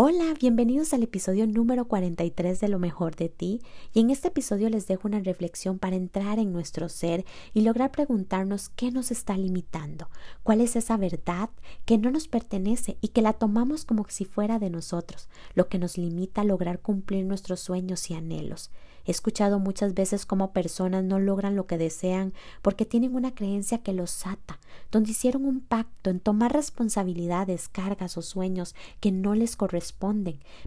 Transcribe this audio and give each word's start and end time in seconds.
Hola, 0.00 0.32
bienvenidos 0.38 0.94
al 0.94 1.02
episodio 1.02 1.44
número 1.48 1.88
43 1.88 2.60
de 2.60 2.68
Lo 2.68 2.78
mejor 2.78 3.16
de 3.16 3.28
ti 3.28 3.62
y 3.92 3.98
en 3.98 4.10
este 4.10 4.28
episodio 4.28 4.68
les 4.70 4.86
dejo 4.86 5.08
una 5.08 5.18
reflexión 5.18 5.80
para 5.80 5.96
entrar 5.96 6.38
en 6.38 6.52
nuestro 6.52 6.88
ser 6.88 7.24
y 7.52 7.62
lograr 7.62 7.90
preguntarnos 7.90 8.68
qué 8.68 8.92
nos 8.92 9.10
está 9.10 9.36
limitando, 9.36 10.08
cuál 10.44 10.60
es 10.60 10.76
esa 10.76 10.96
verdad 10.96 11.50
que 11.84 11.98
no 11.98 12.12
nos 12.12 12.28
pertenece 12.28 12.96
y 13.00 13.08
que 13.08 13.22
la 13.22 13.32
tomamos 13.32 13.84
como 13.84 14.06
si 14.08 14.24
fuera 14.24 14.60
de 14.60 14.70
nosotros, 14.70 15.28
lo 15.56 15.68
que 15.68 15.80
nos 15.80 15.98
limita 15.98 16.42
a 16.42 16.44
lograr 16.44 16.78
cumplir 16.78 17.26
nuestros 17.26 17.58
sueños 17.58 18.08
y 18.08 18.14
anhelos. 18.14 18.70
He 19.08 19.10
escuchado 19.10 19.58
muchas 19.58 19.94
veces 19.94 20.26
cómo 20.26 20.52
personas 20.52 21.02
no 21.02 21.18
logran 21.18 21.56
lo 21.56 21.66
que 21.66 21.78
desean 21.78 22.34
porque 22.60 22.84
tienen 22.84 23.14
una 23.14 23.34
creencia 23.34 23.78
que 23.78 23.94
los 23.94 24.26
ata, 24.26 24.60
donde 24.92 25.12
hicieron 25.12 25.46
un 25.46 25.60
pacto 25.60 26.10
en 26.10 26.20
tomar 26.20 26.52
responsabilidades, 26.52 27.70
cargas 27.70 28.18
o 28.18 28.22
sueños 28.22 28.74
que 29.00 29.10
no 29.10 29.34
les 29.34 29.56
corresponden, 29.56 29.87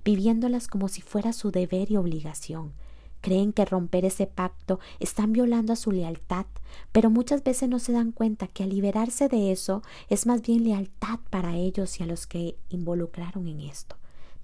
viviéndolas 0.04 0.68
como 0.68 0.88
si 0.88 1.02
fuera 1.02 1.34
su 1.34 1.52
deber 1.52 1.92
y 1.92 1.98
obligación. 1.98 2.74
Creen 3.22 3.54
que 3.54 3.66
romper 3.66 4.06
ese 4.06 4.26
pacto 4.26 4.80
están 5.00 5.32
violando 5.32 5.74
a 5.74 5.76
su 5.76 5.92
lealtad, 5.92 6.48
pero 6.92 7.10
muchas 7.10 7.44
veces 7.44 7.70
no 7.70 7.78
se 7.78 7.92
dan 7.92 8.12
cuenta 8.12 8.48
que 8.48 8.64
al 8.64 8.70
liberarse 8.70 9.28
de 9.28 9.52
eso 9.52 9.84
es 10.10 10.26
más 10.26 10.42
bien 10.42 10.64
lealtad 10.64 11.20
para 11.30 11.56
ellos 11.56 12.00
y 12.00 12.04
a 12.04 12.08
los 12.08 12.26
que 12.26 12.58
involucraron 12.70 13.48
en 13.48 13.62
esto, 13.62 13.96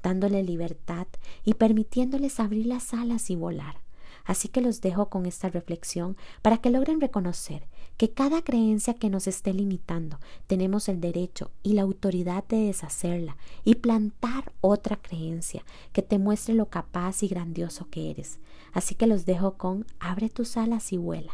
dándole 0.03 0.43
libertad 0.43 1.07
y 1.43 1.55
permitiéndoles 1.55 2.39
abrir 2.39 2.67
las 2.67 2.93
alas 2.93 3.31
y 3.31 3.35
volar. 3.35 3.86
Así 4.27 4.49
que 4.49 4.61
los 4.61 4.81
dejo 4.81 5.09
con 5.09 5.25
esta 5.25 5.49
reflexión 5.49 6.17
para 6.41 6.57
que 6.57 6.69
logren 6.69 7.01
reconocer 7.01 7.65
que 7.95 8.11
cada 8.11 8.43
creencia 8.43 8.93
que 8.93 9.09
nos 9.09 9.25
esté 9.25 9.53
limitando 9.53 10.19
tenemos 10.45 10.89
el 10.89 10.99
derecho 10.99 11.49
y 11.63 11.73
la 11.73 11.81
autoridad 11.81 12.43
de 12.43 12.57
deshacerla 12.57 13.37
y 13.63 13.75
plantar 13.75 14.51
otra 14.61 14.97
creencia 14.97 15.63
que 15.93 16.03
te 16.03 16.19
muestre 16.19 16.53
lo 16.53 16.69
capaz 16.69 17.23
y 17.23 17.29
grandioso 17.29 17.87
que 17.89 18.11
eres. 18.11 18.39
Así 18.73 18.95
que 18.95 19.07
los 19.07 19.25
dejo 19.25 19.53
con 19.53 19.85
abre 19.99 20.29
tus 20.29 20.57
alas 20.57 20.91
y 20.91 20.97
vuela. 20.97 21.31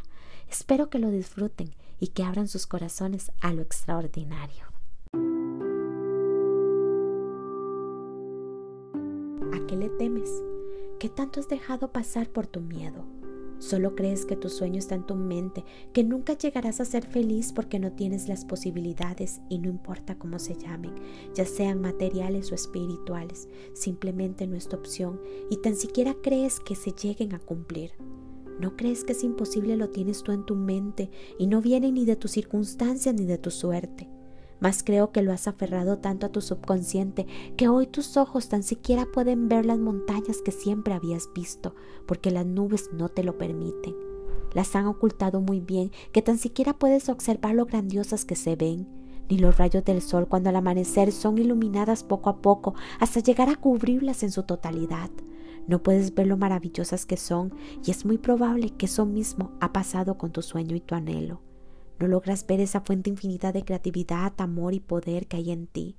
Espero 0.49 0.91
que 0.91 0.99
lo 0.99 1.09
disfruten 1.09 1.73
y 1.99 2.09
que 2.09 2.23
abran 2.23 2.47
sus 2.47 2.67
corazones 2.67 3.31
a 3.41 3.53
lo 3.53 3.63
extraordinario. 3.63 4.65
¿A 9.51 9.67
qué 9.67 9.75
le 9.75 9.89
temes? 9.89 10.52
¿Qué 10.99 11.09
tanto 11.09 11.39
has 11.39 11.49
dejado 11.49 11.91
pasar 11.91 12.29
por 12.29 12.47
tu 12.47 12.61
miedo? 12.61 13.05
Solo 13.59 13.95
crees 13.95 14.25
que 14.25 14.35
tu 14.35 14.49
sueño 14.49 14.79
está 14.79 14.95
en 14.95 15.05
tu 15.05 15.15
mente, 15.15 15.63
que 15.93 16.03
nunca 16.03 16.37
llegarás 16.37 16.81
a 16.81 16.85
ser 16.85 17.05
feliz 17.05 17.53
porque 17.53 17.79
no 17.79 17.93
tienes 17.93 18.27
las 18.27 18.43
posibilidades 18.43 19.41
y 19.49 19.59
no 19.59 19.69
importa 19.69 20.17
cómo 20.17 20.39
se 20.39 20.55
llamen, 20.55 20.93
ya 21.33 21.45
sean 21.45 21.79
materiales 21.79 22.51
o 22.51 22.55
espirituales, 22.55 23.47
simplemente 23.73 24.47
no 24.47 24.55
es 24.55 24.67
tu 24.67 24.75
opción 24.75 25.21
y 25.49 25.57
tan 25.57 25.75
siquiera 25.75 26.13
crees 26.21 26.59
que 26.59 26.75
se 26.75 26.91
lleguen 26.91 27.33
a 27.33 27.39
cumplir. 27.39 27.91
¿No 28.59 28.75
crees 28.75 29.03
que 29.03 29.13
es 29.13 29.23
imposible 29.23 29.77
lo 29.77 29.89
tienes 29.89 30.23
tú 30.23 30.31
en 30.31 30.45
tu 30.45 30.55
mente 30.55 31.09
y 31.39 31.47
no 31.47 31.61
viene 31.61 31.91
ni 31.91 32.05
de 32.05 32.15
tus 32.15 32.31
circunstancias 32.31 33.15
ni 33.15 33.25
de 33.25 33.37
tu 33.37 33.49
suerte? 33.49 34.09
Mas 34.63 34.81
creo 34.81 35.11
que 35.11 35.21
lo 35.21 35.33
has 35.33 35.49
aferrado 35.49 35.97
tanto 35.97 36.25
a 36.25 36.29
tu 36.29 36.39
subconsciente 36.39 37.27
que 37.57 37.67
hoy 37.67 37.85
tus 37.85 38.15
ojos 38.15 38.47
tan 38.47 38.63
siquiera 38.63 39.05
pueden 39.05 39.49
ver 39.49 39.65
las 39.65 39.77
montañas 39.77 40.41
que 40.41 40.53
siempre 40.53 40.93
habías 40.93 41.27
visto, 41.35 41.75
porque 42.05 42.31
las 42.31 42.45
nubes 42.45 42.89
no 42.93 43.09
te 43.09 43.25
lo 43.25 43.37
permiten. 43.37 43.93
Las 44.53 44.73
han 44.77 44.85
ocultado 44.85 45.41
muy 45.41 45.59
bien, 45.59 45.91
que 46.13 46.21
tan 46.21 46.37
siquiera 46.37 46.71
puedes 46.71 47.09
observar 47.09 47.55
lo 47.55 47.65
grandiosas 47.65 48.23
que 48.23 48.37
se 48.37 48.55
ven. 48.55 48.87
Ni 49.29 49.37
los 49.37 49.57
rayos 49.57 49.83
del 49.83 50.01
sol 50.01 50.29
cuando 50.29 50.47
al 50.47 50.55
amanecer 50.55 51.11
son 51.11 51.37
iluminadas 51.37 52.05
poco 52.05 52.29
a 52.29 52.41
poco 52.41 52.73
hasta 53.01 53.19
llegar 53.19 53.49
a 53.49 53.57
cubrirlas 53.57 54.23
en 54.23 54.31
su 54.31 54.43
totalidad. 54.43 55.11
No 55.67 55.83
puedes 55.83 56.15
ver 56.15 56.27
lo 56.27 56.37
maravillosas 56.37 57.05
que 57.05 57.17
son 57.17 57.53
y 57.85 57.91
es 57.91 58.05
muy 58.05 58.17
probable 58.17 58.69
que 58.69 58.85
eso 58.85 59.05
mismo 59.05 59.51
ha 59.59 59.73
pasado 59.73 60.17
con 60.17 60.31
tu 60.31 60.41
sueño 60.41 60.73
y 60.73 60.79
tu 60.79 60.95
anhelo. 60.95 61.41
No 62.03 62.09
logras 62.09 62.45
ver 62.45 62.59
esa 62.59 62.81
fuente 62.81 63.09
infinita 63.09 63.53
de 63.53 63.63
creatividad, 63.63 64.33
amor 64.39 64.73
y 64.73 64.81
poder 64.81 65.25
que 65.25 65.37
hay 65.37 65.51
en 65.51 65.67
ti. 65.67 65.95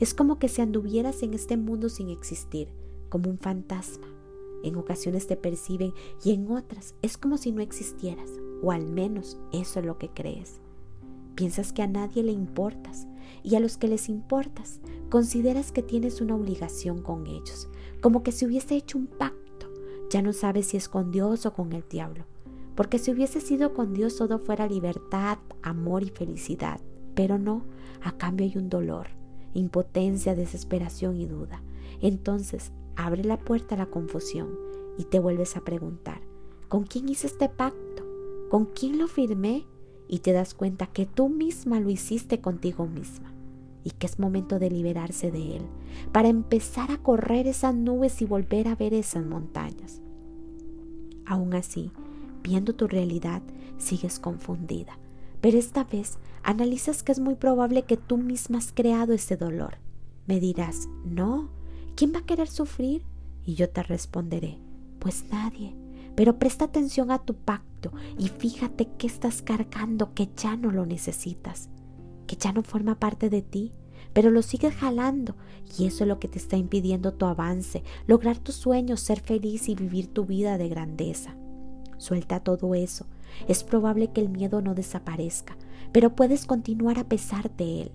Es 0.00 0.12
como 0.12 0.40
que 0.40 0.48
si 0.48 0.62
anduvieras 0.62 1.22
en 1.22 1.32
este 1.32 1.56
mundo 1.56 1.88
sin 1.90 2.10
existir, 2.10 2.72
como 3.08 3.30
un 3.30 3.38
fantasma. 3.38 4.08
En 4.64 4.74
ocasiones 4.74 5.28
te 5.28 5.36
perciben 5.36 5.94
y 6.24 6.32
en 6.32 6.50
otras 6.50 6.96
es 7.02 7.16
como 7.16 7.38
si 7.38 7.52
no 7.52 7.62
existieras, 7.62 8.30
o 8.64 8.72
al 8.72 8.84
menos 8.84 9.38
eso 9.52 9.78
es 9.78 9.86
lo 9.86 9.96
que 9.96 10.08
crees. 10.08 10.60
Piensas 11.36 11.72
que 11.72 11.82
a 11.82 11.86
nadie 11.86 12.24
le 12.24 12.32
importas 12.32 13.06
y 13.44 13.54
a 13.54 13.60
los 13.60 13.76
que 13.76 13.86
les 13.86 14.08
importas 14.08 14.80
consideras 15.08 15.70
que 15.70 15.84
tienes 15.84 16.20
una 16.20 16.34
obligación 16.34 17.00
con 17.00 17.28
ellos, 17.28 17.68
como 18.00 18.24
que 18.24 18.32
si 18.32 18.44
hubiese 18.44 18.74
hecho 18.74 18.98
un 18.98 19.06
pacto. 19.06 19.72
Ya 20.10 20.20
no 20.20 20.32
sabes 20.32 20.66
si 20.66 20.78
es 20.78 20.88
con 20.88 21.12
Dios 21.12 21.46
o 21.46 21.54
con 21.54 21.72
el 21.72 21.84
diablo 21.88 22.24
porque 22.74 22.98
si 22.98 23.10
hubiese 23.10 23.40
sido 23.40 23.74
con 23.74 23.92
Dios 23.92 24.16
todo 24.16 24.38
fuera 24.38 24.66
libertad, 24.66 25.38
amor 25.62 26.02
y 26.02 26.10
felicidad, 26.10 26.80
pero 27.14 27.38
no, 27.38 27.64
a 28.02 28.12
cambio 28.12 28.46
hay 28.46 28.56
un 28.56 28.68
dolor, 28.68 29.08
impotencia, 29.54 30.34
desesperación 30.34 31.16
y 31.16 31.26
duda. 31.26 31.62
Entonces 32.00 32.72
abre 32.96 33.24
la 33.24 33.38
puerta 33.38 33.74
a 33.74 33.78
la 33.78 33.86
confusión 33.86 34.48
y 34.98 35.04
te 35.04 35.18
vuelves 35.18 35.56
a 35.56 35.62
preguntar, 35.62 36.20
¿con 36.68 36.84
quién 36.84 37.08
hice 37.08 37.26
este 37.26 37.48
pacto? 37.48 38.04
¿Con 38.50 38.66
quién 38.66 38.98
lo 38.98 39.08
firmé? 39.08 39.66
Y 40.08 40.18
te 40.18 40.32
das 40.32 40.54
cuenta 40.54 40.86
que 40.86 41.06
tú 41.06 41.28
misma 41.28 41.80
lo 41.80 41.90
hiciste 41.90 42.40
contigo 42.40 42.86
misma 42.86 43.32
y 43.84 43.90
que 43.90 44.06
es 44.06 44.18
momento 44.18 44.58
de 44.58 44.70
liberarse 44.70 45.30
de 45.30 45.56
él, 45.56 45.62
para 46.10 46.28
empezar 46.28 46.90
a 46.90 46.98
correr 46.98 47.46
esas 47.46 47.74
nubes 47.74 48.22
y 48.22 48.24
volver 48.24 48.68
a 48.68 48.74
ver 48.74 48.94
esas 48.94 49.24
montañas. 49.24 50.00
Aún 51.26 51.54
así, 51.54 51.90
viendo 52.44 52.74
tu 52.74 52.86
realidad, 52.86 53.42
sigues 53.78 54.20
confundida. 54.20 54.98
Pero 55.40 55.58
esta 55.58 55.82
vez 55.82 56.18
analizas 56.42 57.02
que 57.02 57.10
es 57.10 57.18
muy 57.18 57.34
probable 57.34 57.82
que 57.82 57.96
tú 57.96 58.18
misma 58.18 58.58
has 58.58 58.72
creado 58.72 59.12
ese 59.12 59.36
dolor. 59.36 59.78
Me 60.26 60.38
dirás, 60.38 60.88
no, 61.04 61.50
¿quién 61.96 62.14
va 62.14 62.20
a 62.20 62.26
querer 62.26 62.48
sufrir? 62.48 63.02
Y 63.44 63.54
yo 63.54 63.68
te 63.68 63.82
responderé, 63.82 64.58
pues 65.00 65.24
nadie. 65.30 65.74
Pero 66.14 66.38
presta 66.38 66.66
atención 66.66 67.10
a 67.10 67.18
tu 67.18 67.34
pacto 67.34 67.92
y 68.18 68.28
fíjate 68.28 68.88
que 68.96 69.06
estás 69.06 69.42
cargando 69.42 70.14
que 70.14 70.28
ya 70.36 70.56
no 70.56 70.70
lo 70.70 70.86
necesitas, 70.86 71.68
que 72.26 72.36
ya 72.36 72.52
no 72.52 72.62
forma 72.62 72.98
parte 73.00 73.28
de 73.28 73.42
ti, 73.42 73.72
pero 74.12 74.30
lo 74.30 74.42
sigues 74.42 74.74
jalando 74.74 75.34
y 75.76 75.86
eso 75.86 76.04
es 76.04 76.08
lo 76.08 76.20
que 76.20 76.28
te 76.28 76.38
está 76.38 76.56
impidiendo 76.56 77.14
tu 77.14 77.26
avance, 77.26 77.82
lograr 78.06 78.38
tus 78.38 78.54
sueños, 78.54 79.00
ser 79.00 79.20
feliz 79.20 79.68
y 79.68 79.74
vivir 79.74 80.06
tu 80.06 80.24
vida 80.24 80.56
de 80.56 80.68
grandeza. 80.68 81.36
Suelta 82.04 82.40
todo 82.40 82.74
eso. 82.74 83.06
Es 83.48 83.64
probable 83.64 84.08
que 84.08 84.20
el 84.20 84.28
miedo 84.28 84.60
no 84.60 84.74
desaparezca, 84.74 85.56
pero 85.90 86.14
puedes 86.14 86.44
continuar 86.44 86.98
a 86.98 87.08
pesar 87.08 87.50
de 87.56 87.80
él. 87.80 87.92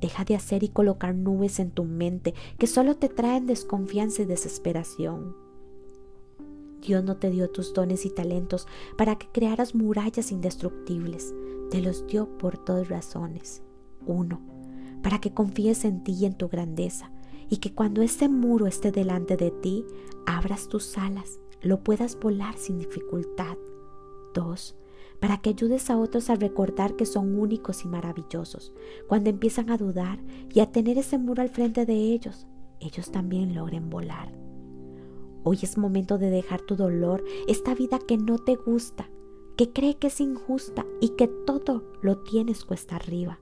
Deja 0.00 0.24
de 0.24 0.34
hacer 0.34 0.64
y 0.64 0.68
colocar 0.68 1.14
nubes 1.14 1.60
en 1.60 1.70
tu 1.70 1.84
mente 1.84 2.32
que 2.56 2.66
solo 2.66 2.96
te 2.96 3.10
traen 3.10 3.46
desconfianza 3.46 4.22
y 4.22 4.24
desesperación. 4.24 5.36
Dios 6.80 7.04
no 7.04 7.18
te 7.18 7.28
dio 7.28 7.50
tus 7.50 7.74
dones 7.74 8.06
y 8.06 8.10
talentos 8.10 8.66
para 8.96 9.16
que 9.16 9.28
crearas 9.30 9.74
murallas 9.74 10.32
indestructibles. 10.32 11.34
Te 11.70 11.82
los 11.82 12.06
dio 12.06 12.38
por 12.38 12.64
dos 12.64 12.88
razones. 12.88 13.60
Uno, 14.06 14.40
para 15.02 15.20
que 15.20 15.34
confíes 15.34 15.84
en 15.84 16.02
ti 16.02 16.12
y 16.12 16.24
en 16.24 16.32
tu 16.32 16.48
grandeza, 16.48 17.12
y 17.50 17.58
que 17.58 17.74
cuando 17.74 18.00
ese 18.00 18.30
muro 18.30 18.66
esté 18.66 18.90
delante 18.90 19.36
de 19.36 19.50
ti, 19.50 19.84
abras 20.24 20.66
tus 20.66 20.96
alas 20.96 21.40
lo 21.62 21.82
puedas 21.82 22.18
volar 22.18 22.56
sin 22.56 22.78
dificultad. 22.78 23.56
2. 24.34 24.76
Para 25.20 25.38
que 25.38 25.50
ayudes 25.50 25.90
a 25.90 25.98
otros 25.98 26.30
a 26.30 26.36
recordar 26.36 26.96
que 26.96 27.06
son 27.06 27.38
únicos 27.38 27.84
y 27.84 27.88
maravillosos. 27.88 28.72
Cuando 29.06 29.30
empiezan 29.30 29.70
a 29.70 29.76
dudar 29.76 30.18
y 30.52 30.60
a 30.60 30.72
tener 30.72 30.98
ese 30.98 31.18
muro 31.18 31.42
al 31.42 31.50
frente 31.50 31.84
de 31.84 31.94
ellos, 31.94 32.46
ellos 32.80 33.10
también 33.10 33.54
logren 33.54 33.90
volar. 33.90 34.32
Hoy 35.42 35.58
es 35.62 35.78
momento 35.78 36.18
de 36.18 36.30
dejar 36.30 36.60
tu 36.62 36.76
dolor, 36.76 37.24
esta 37.48 37.74
vida 37.74 37.98
que 37.98 38.16
no 38.16 38.38
te 38.38 38.56
gusta, 38.56 39.10
que 39.56 39.72
cree 39.72 39.96
que 39.96 40.08
es 40.08 40.20
injusta 40.20 40.86
y 41.00 41.10
que 41.10 41.28
todo 41.28 41.84
lo 42.02 42.18
tienes 42.18 42.64
cuesta 42.64 42.96
arriba. 42.96 43.40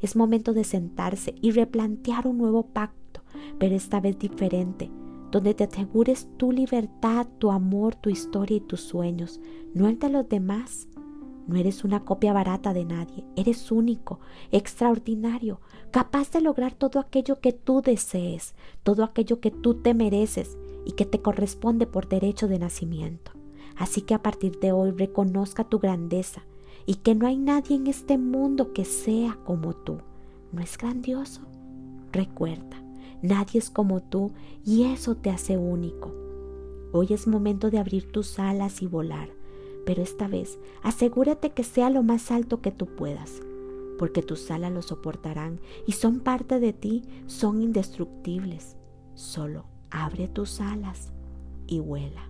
Es 0.00 0.16
momento 0.16 0.54
de 0.54 0.64
sentarse 0.64 1.34
y 1.42 1.50
replantear 1.50 2.26
un 2.26 2.38
nuevo 2.38 2.68
pacto, 2.68 3.22
pero 3.58 3.74
esta 3.74 4.00
vez 4.00 4.18
diferente, 4.18 4.90
donde 5.30 5.54
te 5.54 5.64
asegures 5.64 6.28
tu 6.36 6.52
libertad, 6.52 7.26
tu 7.38 7.50
amor, 7.50 7.94
tu 7.94 8.10
historia 8.10 8.56
y 8.56 8.60
tus 8.60 8.80
sueños, 8.80 9.40
no 9.74 9.88
el 9.88 9.98
de 9.98 10.08
los 10.08 10.28
demás. 10.28 10.88
No 11.46 11.56
eres 11.56 11.84
una 11.84 12.04
copia 12.04 12.32
barata 12.32 12.72
de 12.72 12.84
nadie, 12.84 13.24
eres 13.34 13.72
único, 13.72 14.20
extraordinario, 14.52 15.60
capaz 15.90 16.30
de 16.30 16.40
lograr 16.40 16.74
todo 16.74 17.00
aquello 17.00 17.40
que 17.40 17.52
tú 17.52 17.82
desees, 17.82 18.54
todo 18.82 19.02
aquello 19.02 19.40
que 19.40 19.50
tú 19.50 19.74
te 19.74 19.94
mereces 19.94 20.56
y 20.84 20.92
que 20.92 21.06
te 21.06 21.20
corresponde 21.20 21.86
por 21.86 22.08
derecho 22.08 22.46
de 22.46 22.58
nacimiento. 22.58 23.32
Así 23.76 24.02
que 24.02 24.14
a 24.14 24.22
partir 24.22 24.60
de 24.60 24.72
hoy 24.72 24.92
reconozca 24.92 25.64
tu 25.64 25.78
grandeza 25.78 26.42
y 26.86 26.96
que 26.96 27.14
no 27.14 27.26
hay 27.26 27.38
nadie 27.38 27.76
en 27.76 27.86
este 27.86 28.18
mundo 28.18 28.72
que 28.72 28.84
sea 28.84 29.38
como 29.44 29.74
tú. 29.74 29.98
¿No 30.52 30.60
es 30.60 30.76
grandioso? 30.76 31.42
Recuerda, 32.12 32.82
nadie 33.22 33.58
es 33.58 33.70
como 33.70 34.00
tú 34.00 34.32
y 34.64 34.84
eso 34.84 35.16
te 35.16 35.30
hace 35.30 35.56
único. 35.56 36.14
Hoy 36.92 37.08
es 37.10 37.26
momento 37.26 37.70
de 37.70 37.78
abrir 37.78 38.10
tus 38.10 38.38
alas 38.38 38.82
y 38.82 38.86
volar, 38.86 39.30
pero 39.86 40.02
esta 40.02 40.28
vez 40.28 40.58
asegúrate 40.82 41.50
que 41.50 41.64
sea 41.64 41.90
lo 41.90 42.02
más 42.02 42.30
alto 42.30 42.60
que 42.60 42.72
tú 42.72 42.86
puedas, 42.86 43.40
porque 43.98 44.22
tus 44.22 44.50
alas 44.50 44.72
lo 44.72 44.82
soportarán 44.82 45.60
y 45.86 45.92
son 45.92 46.20
parte 46.20 46.58
de 46.58 46.72
ti, 46.72 47.02
son 47.26 47.62
indestructibles. 47.62 48.76
Solo 49.14 49.66
abre 49.90 50.28
tus 50.28 50.60
alas 50.60 51.12
y 51.66 51.80
vuela. 51.80 52.29